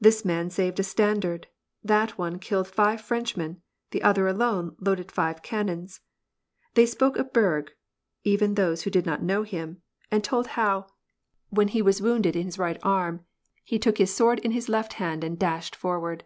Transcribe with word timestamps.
This 0.00 0.24
man 0.24 0.50
saved 0.50 0.80
a 0.80 0.82
standard, 0.82 1.46
that 1.84 2.18
one 2.18 2.40
killed 2.40 2.66
five 2.66 3.00
Frenchmen, 3.00 3.62
the 3.92 4.02
other 4.02 4.26
alone 4.26 4.74
loaded 4.80 5.12
five 5.12 5.42
cannons. 5.44 6.00
They 6.74 6.84
spoke 6.86 7.16
of 7.16 7.32
Berg, 7.32 7.70
even 8.24 8.54
those 8.56 8.82
who 8.82 8.90
did 8.90 9.06
not 9.06 9.22
know 9.22 9.44
him, 9.44 9.80
and 10.10 10.24
told 10.24 10.48
how, 10.58 10.70
WAR 10.72 10.80
AND 10.80 10.86
PEACE. 10.86 11.46
15 11.50 11.56
when 11.56 11.68
he 11.68 11.82
was 11.82 12.02
wounded 12.02 12.34
in 12.34 12.46
his 12.46 12.58
right 12.58 12.78
arm, 12.82 13.24
he 13.62 13.78
took 13.78 13.98
his 13.98 14.12
sword 14.12 14.40
in 14.40 14.50
his 14.50 14.68
left 14.68 14.94
hand 14.94 15.22
and 15.22 15.38
dashed 15.38 15.76
forward. 15.76 16.24